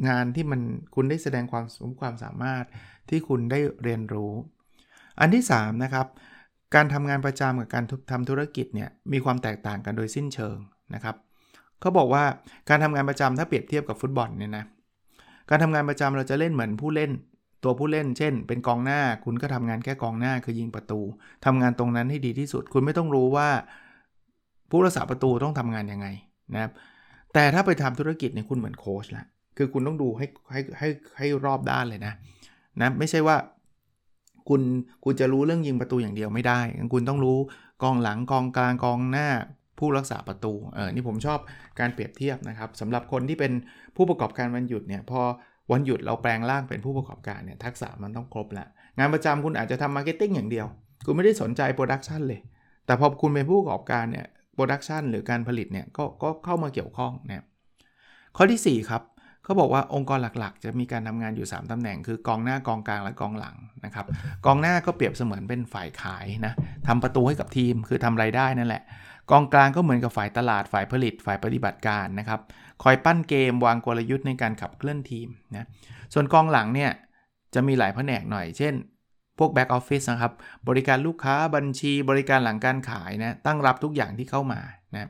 [0.08, 0.62] งานที่มัน
[0.96, 2.64] คุณได้แสดงความสมความสามารถ
[3.10, 4.34] ที่คุณได้เรียนรู้
[5.20, 6.08] อันที่3นะครับ
[6.76, 10.58] การทำงานประจำกับการทำธุรกิจเนี่ยมีความแตกต่างกันโดยสิ้นเชิง
[10.94, 11.16] นะครับ
[11.80, 12.24] เขาบอกว่า
[12.70, 14.66] การทำงานประจำถ้าเปรียบเทียบกับฟุตบอลเนี่ยนะ
[15.50, 17.12] การทำงานประจำเราจะเล่นเหมือนผู้เล่น
[17.64, 21.00] ตัวผู้เล่น เช่น เป็นกองหน้าคุณก็ทำงานแค่กองหน้าคือยิงประตู
[21.46, 23.50] ทำงานตรงนั้นให้ดีที่สุด คุณไม่ต้องรู้ว่า
[24.70, 26.08] ผู้รักษาประตูต้องทำงานยังไง
[26.54, 26.72] นะครับ
[27.34, 29.26] แต่ถ้าไปทำธุรกิจเนี่ยคุณเหมือนโค้ชละ
[29.58, 32.14] คือคุณต้องดูให้ให้ให้ให้รอบด้านเลยนะ
[32.82, 33.38] นะไม่ใช่ว่า
[34.50, 34.62] คุณ
[35.04, 36.60] คุณจะรู้เรื่องยิงประตูอย่างเดียวไม่ได้
[36.94, 37.38] คุณต้องรู้
[37.84, 39.30] กองหลังกองกลางกองหน้า
[39.80, 41.40] ผู้รักษาประตูเออนี่ผมชอบ
[41.80, 43.52] การเปรียบเทียบนะครับสำหรับคนที่เป็น
[43.96, 45.22] ผู้ประกอบการวันหยุดเนี่ยพอ
[45.72, 48.66] วันหยุดเราแปลงร่างเป็นผู้ประกอบการเนี่ยทักษะมันต้องครบละ
[48.98, 50.68] งานประจำคุณอาจจะทำ marketing อย่างเดียว
[51.06, 52.40] คุณไม่ได้สนใจ production เลย
[52.86, 57.46] แต่พอคุณเป็นผู้ประกอบการเนี่ย production หรือการผลิตเนี่ยกก็เข้ามาเกี่ยวข้องนะ
[58.36, 59.04] ข้อที่ 4 ครับ
[59.44, 64.06] เขาบอกว่าองค์กรหลักๆ จะมีการทำงานอยู่ 3ตำแหน่งคือกองหน้ากองกลางและกองหลังนะครับ
[64.46, 66.54] กองหน้าก็เปรียบเสมือนเป็นฝ่ายขายนะ
[66.88, 68.84] ทำประตูให้กับทีมคือทำไรายได้นั่นแหละ
[69.32, 72.40] กองกลางก็เหมือนกับฝ่ายตลาดฝ่ายผลิตฝ่ายปฏิบัติการนะครับ
[72.84, 75.68] คอยปั้นเกมวางกลยุทธ์ในการขับเคลื่อนทีมนะ
[76.14, 76.92] ส่วนกองหลังเนี่ย
[77.54, 78.74] จะมีหลายแผนกหน่อย เช่น
[79.40, 80.34] พวก back office นะครับ
[80.68, 84.60] บริการลูกค้าบัญชี บริการหลังการขายนะ ตั้งรับทุกอย่างที่เข้ามา
[84.96, 85.10] นะ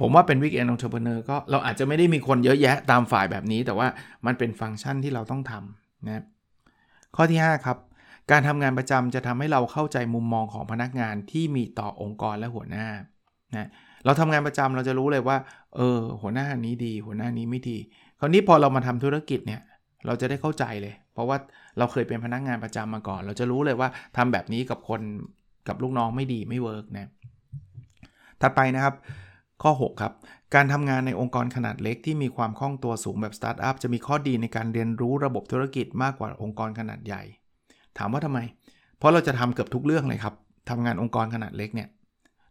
[0.00, 3.88] ผมว่าเป็น weekend entrepreneur ก็เราอาจจะไม่ได้มีคนเยอะแยะตามฝ่ายแบบนี้ แต่ว่า
[4.26, 6.22] มันเป็นฟังก์ชันที่เราต้องทำนะ
[7.16, 7.78] ข้อที่ 5 ครับ
[8.30, 12.86] การทำงานประจำจะทำให้เราเข้าใจมุมมองของพนักงานที่มีต่อองค์กรและหัวหน้า
[13.56, 13.68] นะ
[14.04, 15.36] เราทำงานประจำเราจะรู้เลยว่า
[15.76, 17.78] เออ หัวหน้านี้ดี หัวหน้านี้ไม่ดี
[18.20, 19.60] คราวนี้พอเรามาทำธุรกิจเนี่ย
[20.06, 21.36] เราจะได้เข้าใจเลย เพราะว่า
[21.78, 25.00] เราเคยเป็นพนักงานประจำมาก่อน เราจะรู้เลยว่าทำแบบนี้กับคน
[25.68, 27.10] กับลูกน้องไม่ดีไม่เวิร์กนะ
[28.40, 28.94] ถัดไปนะครับ
[29.62, 30.12] ข้อ 6 ครับ
[30.54, 37.22] การทำงานในองค์กรขนาดเล็กที่มีความคล่องตัวสูงแบบสตาร์ทอัพจะมีข้อดีในการเรียนรู้ระบบธุรกิจมากกว่าองค์กรขนาดใหญ่
[37.98, 38.40] ถามว่าทำไม
[38.98, 40.34] เพราะเราจะทำเกือบทุกเรื่องเลยครับ
[40.70, 41.88] ทำงานองค์กรขนาดเล็กเนี่ย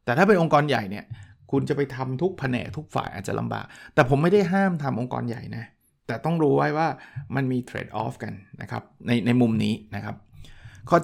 [0.05, 1.05] แต่ถ้าเป็นองค์กรใหญ่เนี่ย
[1.51, 5.65] คุณจะไปทำทุกแผนกทุกฝ่ายอาจจะลำบาก แต่ผมไม่ได้ห้ามทำองค์กรใหญ่นะ
[6.07, 6.87] แต่ต้องรู้ไว้ว่า
[7.35, 10.15] มันมีเทรดออฟกันนะครับในในมุมนี้นะครับ
[10.89, 10.97] ข้อ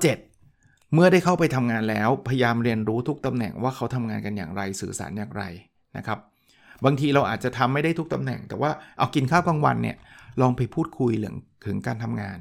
[0.43, 5.43] 7 เมื่อได้เข้าไปทำงานแล้ว พยายามเรียนรู้ทุกตำแหน่งว่าเขาทำงานกันอย่างไรสื่อสารอย่างไร
[5.97, 6.19] นะครับ
[6.85, 9.97] บางทีเราอาจจะทำไม่ได้ทุกตำแหน่ง แต่ว่าเอากินข้าวกลางวันเนี่ย
[10.41, 12.39] ลองไปพูดคุยเรื่องถึงการทำงาน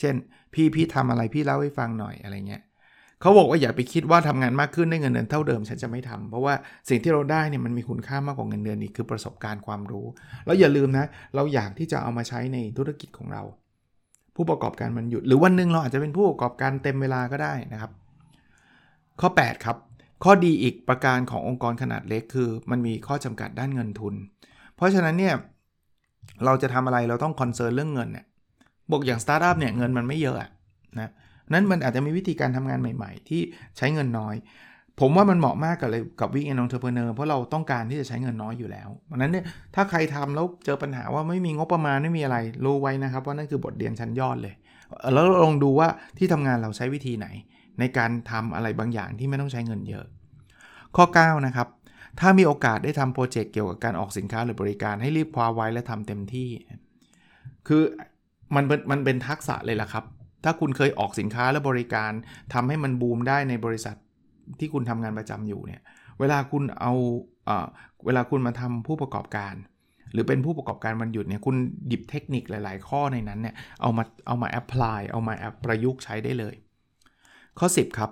[0.00, 0.14] เช่น
[0.54, 2.62] พี่พี่ทำอะไรพี่เล่าให้ฟังหน่อยอะไรเงี้ย
[3.20, 6.54] เขาบอกว่าอย่าไปคิดว่าทำงานมากขึ้นได้เงินเดือนเท่าเดิมฉันจะไม่ทำเพราะว่า
[6.88, 10.06] สิ่งที่เราได้เนี่ยมันมีคุณค่ามากกว่าเงินเดือนอีกคือประสบการณ์ความรู้
[10.46, 13.42] แล้วอย่าลืมนะเราอยากที่จะเอามาใช้ในธุรกิจของเรา
[14.36, 17.90] ผู้ประกอบการมันหยุดหรือวันหนึ่งเราอาจจะเป็นผู้ประกอบการเต็มเวลาก็ได้นะครับ
[19.20, 19.76] ข้อ 8 ครับ
[20.24, 24.14] ข้อดีอีกประการขององค์กรขนาดเล็กคือ มันมีข้อจำกัดด้านเงินทุน
[24.76, 25.34] เพราะฉะนั้นเนี่ย
[26.44, 28.26] เราจะทำอะไรเราต้อง concern เรื่องเงินเนี่ย
[28.92, 30.36] บอกอย่างสตาร์ทอัพเนี่ยเงินมันไม่เยอะ
[31.00, 31.10] นะ
[31.52, 33.40] นั้นมันอาจจะมีวิธีการทำงานใหม่ ๆ ที่
[33.76, 34.34] ใช้เงินน้อย
[35.00, 44.54] ผมว่ามันเหมาะมากกับเลยกับ weekend entrepreneur เพราะเราต้องการที่จะใช้เงินน้อยอยู่แล้วเพราะนั้นเนี่ยถ้าใครทำแล้วเจอปัญหาว่าไม่มีงบประมาณไม่มีอะไรรู้ไว้นะครับว่านั่นคือบทเรียนชั้นยอดเลย
[45.12, 47.26] แล้วลองดูว่าที่ทำงานเราใช้วิธีไหน
[47.78, 50.06] ในการทำอะไรบางอย่างที่ไม่ต้องใช้เงินเยอะ
[50.96, 51.68] ข้อ 9 นะครับ
[52.20, 56.48] ถ้ามีโอกาสได้ทำโปรเจกต์เกี่ยวกับการออกสินค้าหรือบริการให้รีบคว้าไว้และทำเต็มที่
[57.68, 57.82] คือ
[58.54, 60.04] มันมันเป็นทักษะเลยล่ะครับ
[60.44, 62.12] ถ้าคุณเคยออกสินค้าและบริการ
[62.54, 63.96] ทำให้มันบูมได้ในบริษัท
[64.58, 65.82] ที่คุณทำงานประจำอยู่เนี่ย
[66.20, 66.92] เวลาคุณเอา
[67.46, 67.50] เอ
[68.06, 69.54] เวลาคุณมาทำผู้ประกอบการ
[70.12, 71.56] หรือเป็นผู้ประกอบการวันหยุดเนี่ยคุณ
[71.88, 76.54] หยิบเทคนิคหลาย ๆ ข้อในนั้นเนี่ยเอามาเอามาแอพพลายเอามาแอปประยุกต์ใช้ได้เลย
[77.58, 78.10] ข้อ 10 ครับ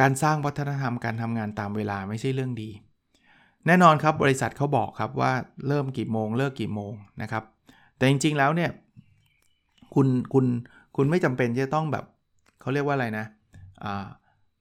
[0.00, 2.70] การสร้างวัฒนธรรมการทำงานตามเวลาไม่ใช่เรื่องดี
[3.66, 5.32] แน่นอนครับบริษัทเขาบอกครับว่า
[5.68, 6.92] เริ่มกี่โมงเลิกกี่โมง
[7.22, 7.44] นะครับ
[7.96, 8.70] แต่จริง ๆ แล้วเนี่ย
[9.94, 10.46] คุณคุณ
[10.96, 12.04] คุณไม่จำเป็นจะต้องแบบ
[12.60, 13.26] เขาเรียกว่าอะไรนะ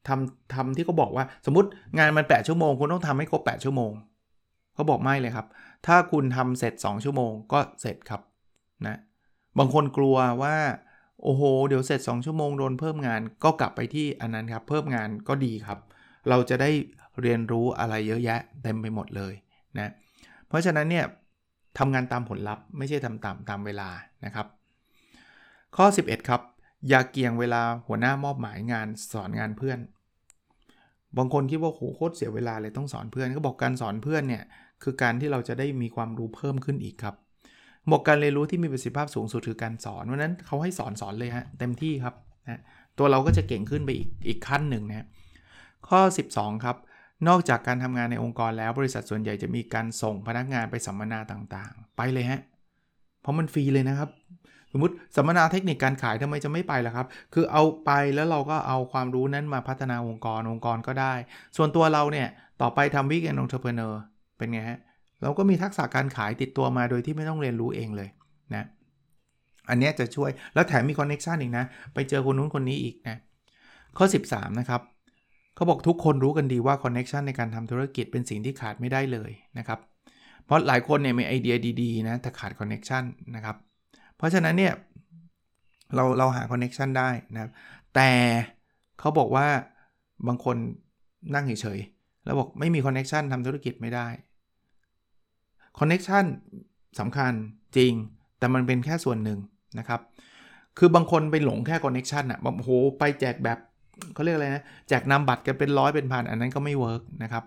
[0.07, 3.91] ทำทำที่เขาบอกว่าสมมติงานมัน 8 ชั่วโมง คุณต้องทำให้ครบ 8 ชั่วโมง
[4.73, 5.47] เขาบอกไม่เลยครับ
[5.87, 8.21] ถ้าคุณทำเสร็จ 2 ชั่วโมงก็เสร็จครับ
[8.87, 8.97] นะ
[9.57, 10.55] บางคนกลัวว่า
[11.23, 15.79] โอ้โห เดี๋ยวเสร็จ 2 ชั่วโมงโดนเพิ่มงานก็กลับไปที่อันนั้นครับ เพิ่มงานก็ดีครับ
[16.29, 16.69] เราจะได้
[17.21, 19.33] เรียนรู้อะไรเยอะแยะเต็มไปหมดเลย
[19.79, 19.91] นะ
[20.47, 21.05] เพราะฉะนั้นเนี่ย
[21.77, 23.89] ทำงานตามผลลัพธ์ไม่ใช่ทำตามตามเวลา
[24.25, 24.47] นะครับ
[25.75, 26.41] ข้อ 11 ครับ
[26.89, 29.79] อย่าเกี่ยงเวลาหัวหน้ามอบหมายงานสอนงานเพื่อน
[31.17, 34.43] บางคนคิดว่าโหโคตรเสียเวลาเลยต้องสอนเพื่อน ก็บอกการสอนเพื่อนเนี่ย
[34.83, 37.15] คือการที่เราจะได้มีความรู้เพิ่มขึ้นอีกครับ
[37.91, 42.15] บอกการเรียนรู้ที่มีประสิทธิภาพสูงสุดคือการสอนเพราะนั้นเขาให้สอนสอนเลยฮะเต็มที่ครับ
[42.49, 42.61] นะ
[42.97, 45.07] ตัวเราก็จะเก่งขึ้นไปอีกอีกขั้นหนึ่งนะ
[45.87, 45.99] ข้อ
[46.33, 46.77] 12 ครับ
[47.27, 52.41] นอกจากการทำงานในองค์กรแล้วบริษัทส่วนใหญ่จะมีการส่งพนักงานไปสัมมนาต่างๆ ไปเลยฮะ
[53.21, 54.09] เพราะมันฟรีเลยนะครับ
[54.73, 61.13] สมมติสัมมนาเทคนิคการขายทำไมจะไม่ไปล่ะครับ คือเอาไปแล้วเราก็เอาความรู้นั้นมาพัฒนาองค์กรองค์กรก็ได้
[61.57, 62.27] ส่วนตัวเราเนี่ย
[62.61, 64.01] ต่อไปทำ weekend entrepreneur
[64.37, 64.79] เป็นไงฮะ
[65.21, 68.09] เราก็มีทักษะการขายติดตัวมาโดยที่ไม่ต้องเรียนรู้เองเลย
[68.53, 68.65] นะ
[69.69, 73.17] อันนี้จะช่วยแล้วแถมมี connection อีกนะ ไปเจอคนนู้นคนนี้อีกนะ
[73.97, 74.81] ข้อ 13 นะครับ
[75.55, 79.79] เขาบอกทุกคนรู้กันดีว่า connection ในการทำธุรกิจเป็นสิ่งที่ขาดไม่ได้เลยนะครับ
[80.45, 83.03] เพราะหลายคนเนี่ยมีไอเดียดีๆนะแต่ขาด connection
[83.35, 83.55] นะครับ
[84.23, 84.73] เพราะฉะนั้นเนี่ย
[85.95, 87.51] เราเราหา connection ได้นะครับ
[87.95, 88.09] แต่
[88.99, 89.47] เขาบอกว่า
[90.27, 90.57] บางคน
[91.35, 94.07] นั่งเฉยๆแล้วบอกไม่มี connection ทำธุรกิจไม่ได้
[95.79, 96.25] connection
[96.99, 97.31] สำคัญ
[97.77, 97.93] จริง
[98.39, 99.39] แต่มันเป็นแค่ส่วนหนึ่ง
[99.79, 100.01] นะครับ
[100.77, 103.59] คือบางคนไปหลงแค่ connection อะแบบโหไปแจกแบบ
[104.13, 107.43] เขาเรียกอะไรนะ แจกนามบัตรกันเป็นร้อยเป็นพันอันนั้นก็ไม่ work นะครับ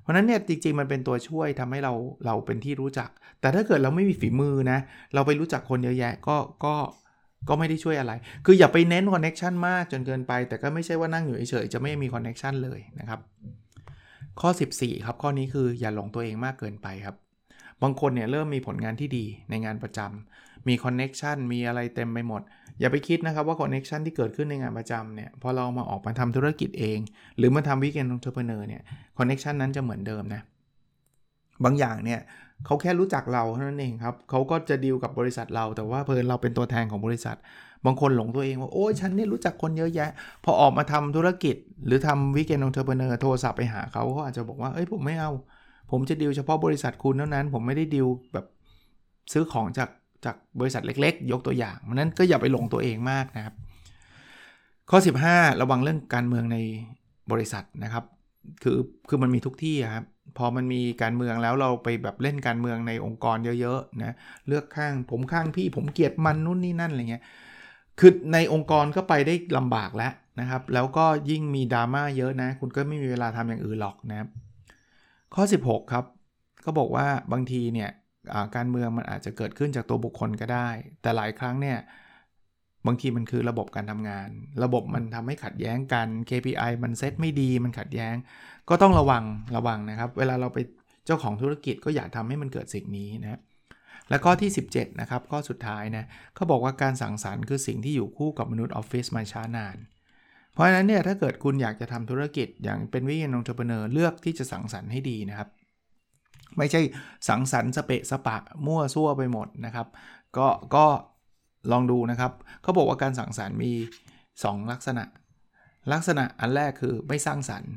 [0.00, 1.92] เพราะนั้นเนี่ยจริงๆมันเป็นตัวช่วยทำให้เรา
[2.26, 3.08] เราเป็นที่รู้จัก
[3.40, 4.78] แต่ถ้าเกิดเราไม่มีฝีมือนะ
[5.14, 6.74] เราไปรู้จักคนเยอะแยะก็ก็
[7.48, 8.12] ก็ไม่ได้ช่วยอะไร
[8.44, 13.20] คืออย่าไปเน้น connection มากจนเกินไป แต่ก็ไม่ใช่ว่านั่งอยู่เฉยๆจะไม่มี connection เลยนะครับ
[14.40, 17.16] ข้อ 14 ครับ ข้อนี้คืออย่าหลงตัวเองมากเกินไปครับ
[17.82, 22.42] บางคนเนี่ยเริ่มมีผลงานที่ดีในงานประจำ มี connection มีอะไรเต็มไปหมด
[22.80, 26.98] อย่าไปคิดนะครับว่า connection ที่เกิดขึ้นในงานประจำเนี่ยพอเรามาออกมาทำธุรกิจเอง
[27.38, 28.82] หรือมาทำ weekend entrepreneur เนี่ย
[29.18, 30.42] connection นั้นจะเหมือนเดิมนะ
[31.64, 32.20] บางอย่างเนี่ย
[32.66, 37.36] เขาแค่รู้จักเราเท่านั้นเองครับเขาก็จะดีลกับบริษัทเรา แต่ว่าเผอิญเราเป็นตัวแทนของบริษัท
[37.84, 40.10] บางคนหลงตัวเองว่า โอ้ยฉันเนี่ยรู้จักคนเยอะแยะ
[40.44, 45.32] พอออกมาทำธุรกิจ หรือทำ weekend entrepreneur โทรศัพท์ไปหาเขาเขาอาจจะบอกว่าเอ้ยผมไม่เอา
[45.90, 48.46] ผมจะดีลเฉพาะบริษัทคุณเท่านั้น ผมไม่ได้ดีลแบบ
[49.32, 49.88] ซื้อของจาก
[50.24, 53.54] จากบริษัทเล็กๆ ยกตัวอย่างเพราะนั้นก็อย่าไปหลงตัวเองมากนะครับ
[54.90, 54.98] ข้อ
[55.30, 56.58] 15 ระวังเรื่องการเมืองใน
[57.32, 58.04] บริษัทนะครับ
[58.62, 58.78] คือ
[59.08, 60.04] คือมันมีทุกที่ครับ
[60.38, 64.14] พอมันมีการเมืองแล้วเราไปแบบเล่นการเมืองในองค์กรเยอะๆนะ
[64.48, 67.22] เลือกข้างผมข้างพี่ผมเกลียดมันนู่นนี่นั่นอะไรเงี้ย
[68.00, 74.28] คือในองค์กรก็ไปได้ลำบากแล้วนะครับ แล้วก็ยิ่งมีดราม่าเยอะนะ คุณก็ไม่มีเวลาทำอย่างอื่นหรอกนะครับ
[75.34, 76.04] ข้อ 16 ครับ
[76.64, 77.90] ก็บอกว่าบางทีเนี่ย
[78.56, 80.68] การเมืองมันอาจจะเกิดขึ้นจากตัวบุคคลก็ได้
[81.02, 81.78] แต่หลายครั้งเนี่ย
[82.86, 84.28] บางทีมันคือระบบการทำงาน
[84.64, 88.14] ระบบมันทำให้ขัดแย้งกัน KPI มันเซตไม่ดีมันขัดแย้ง
[88.68, 89.24] ก็ต้องระวัง
[89.56, 90.58] ระวังนะครับ เวลาเราไป
[91.06, 93.40] เจ้าของธุรกิจก็อย่าทำให้มันเกิดสิ่งนี้นะ
[94.10, 96.04] แล้วก็ที่ 17 นะครับข้อสุดท้ายนะ
[96.34, 99.76] เขาบอกว่าการสังสรรค์คือสิ่งที่อยู่คู่กับมนุษย์ออฟฟิศมาช้านาน
[100.52, 105.48] เพราะฉะนั้นเนี่ยถ้าเกิดคุณอยากจะทำธุรกิจอย่างเป็นวิทยาณองเทอร์เเนอร์เลือกที่จะสังสรรค์ให้ดีนะครับ
[106.56, 106.80] ไม่ใช่
[107.28, 109.86] สังสรรค์สเปะสปะมั่วซั่วไปหมดนะครับ
[110.36, 110.86] ก็ก็
[111.72, 112.32] ลองดูนะครับ
[112.62, 113.72] เขาบอกว่าการสังสรรค์มี
[114.22, 115.04] 2 ลักษณะ
[115.92, 117.72] ลักษณะอันแรกคือไม่สร้างสรรค์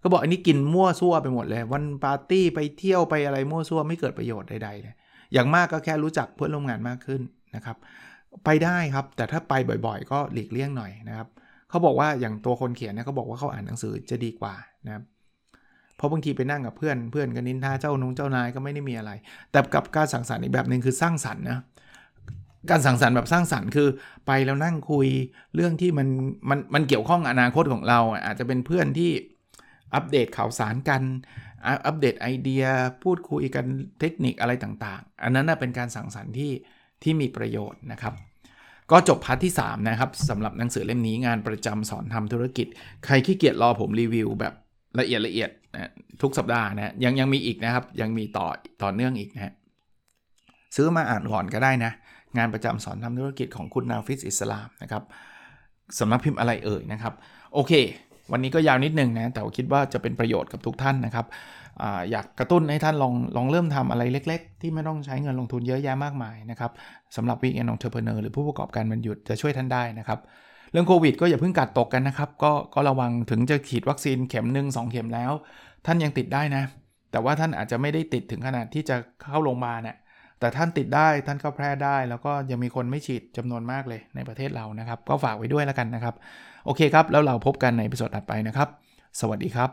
[0.00, 4.94] เขาบอกอันนี้กินมั่วซั่วไปหมดเลย วันปาร์ตี้ไปเที่ยวไปอะไรมั่วซั่วไม่เกิดประโยชน์ใดๆเลย
[5.32, 7.20] อย่างมากก็แค่รู้จักเพื่อนร่วมงานมากขึ้น
[7.56, 7.76] นะครับ
[8.44, 9.54] ไปได้ครับแต่ถ้าไป
[9.86, 11.28] บ่อยๆ ก็หลีกเลี่ยงหน่อยนะครับ
[11.70, 14.54] เขาบอกว่าอย่างตัวคนเขียนเนี่ยเขาบอกว่าเขาอ่านหนังสือจะดีกว่า
[14.86, 15.02] นะครับ
[15.96, 19.10] เพราะบางทีไปนั่งกับเพื่อนเพื่อนกันนินทาเจ้านงเจ้านายก็ไม่ได้มีอะไร
[19.50, 21.58] แต่กับการสังสรรค์อีกแบบหนึ่งคือสร้างสรรค์นะ
[22.70, 23.88] การสังสรรค์แบบสร้างสรรค์คือ
[24.26, 25.08] ไปแล้วนั่งคุย
[25.54, 26.08] เรื่องที่มัน
[26.50, 29.10] มันมันเกี่ยวข้องอนาคตของเรา อาจจะเป็นเพื่อนที่
[29.94, 31.02] อัปเดตข่าวสารกัน
[31.86, 32.64] อัปเดตไอเดีย
[33.02, 33.64] พูดคุยกัน
[34.00, 36.52] เทคนิคอะไรต่างๆ อันนั้นเป็นการสังสรรค์ที่
[37.02, 38.14] ที่มีประโยชน์นะครับ
[38.90, 42.66] ก็จบ part ที่ 3 นะครับสำหรับหนังสือเล่มนี้งานประจำสอนทำธุรกิจ
[43.04, 44.54] ใครขี้เกียจรอผมรีวิวแบบ
[45.00, 45.90] ละเอียดละเอียดนะ
[46.22, 48.46] ทุกสัปดาห์นะยังยังมีอีกนะครับ ยังมีต่อ
[48.82, 49.52] ต่อเนื่องอีกนะ
[50.76, 51.92] ซื้อมาอ่านก่อนก็ได้นะ
[52.38, 55.02] งานประจำสอนทำธุรกิจของคุณนาฟิสอิสลามนะครับ
[55.98, 57.14] สำนักพิมพ์อะไรเอ่ยนะครับ
[57.54, 57.72] โอเค
[58.32, 61.26] วันนี้ก็ยาวนิดนึงนะแต่คิดว่าจะเป็นประโยชน์กับทุกท่านนะครับ
[61.82, 66.70] อยากกระตุ้นให้ท่านลองลองเริ่มทำอะไรเล็ก ๆ ที่ไม่ต้องใช้เงินลงทุนเยอะแยะมากมายนะครับ
[67.16, 70.18] สำหรับ weekend entrepreneur หรือผู้ประกอบการวันหยุดจะช่วยท่านได้นะครับ
[70.74, 75.32] เรื่องโควิดก็อย่าเพิ่งกัดตกกันนะครับ ก็ก็ระวังถึงจะฉีดวัคซีนเข็มหนึ่งสองเข็มแล้ว
[75.86, 76.62] ท่านยังติดได้นะ
[77.12, 79.96] แต่ว่าท่านอาจจะไม่ได้ติดถึงขนาดที่จะเข้าโรงพยาบาลน่ะ
[80.40, 86.14] แต่ท่านติดได้ท่านก็แพร่ได้ แล้วก็ยังมีคนไม่ฉีดจำนวนมากเลยในประเทศเรานะครับ ก็ฝากไว้ด้วยแล้วกันนะครับ
[86.66, 88.68] โอเคครับ แล้วเราพบกันในพิสดถัดไปนะครับ
[89.20, 89.70] สวัสดีครับ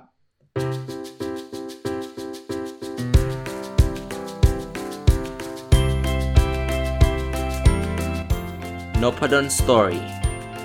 [9.01, 10.20] n o p a d o n Story